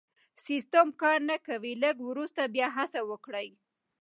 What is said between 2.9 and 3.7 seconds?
وکړئ